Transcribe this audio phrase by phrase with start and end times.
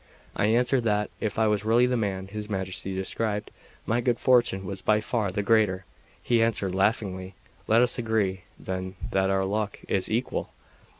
[0.35, 3.51] I answered that, if I was really the man his Majesty described,
[3.85, 5.85] my good fortune was by far the greater.
[6.23, 7.35] He answered laughingly:
[7.67, 10.53] "Let us agree, then, that our luck is equal!"